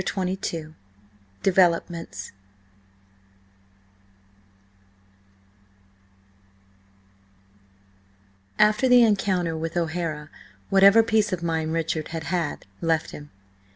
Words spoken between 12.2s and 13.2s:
had, left